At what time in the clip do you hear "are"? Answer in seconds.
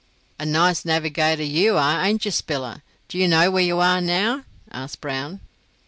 1.77-2.03, 3.79-4.01